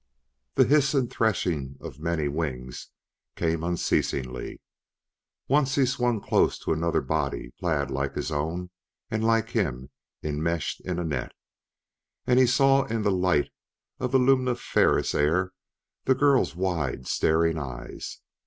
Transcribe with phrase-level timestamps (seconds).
[0.55, 2.87] The hiss and threshing of many wings
[3.35, 4.59] came unceasingly.
[5.47, 8.71] Once he swung close to another body clad like his own
[9.11, 9.91] and, like him,
[10.23, 11.33] enmeshed in a net.
[12.25, 13.51] And he saw in the light
[13.99, 15.51] of the luminiferous air
[16.05, 18.21] the girl's wide, staring eyes.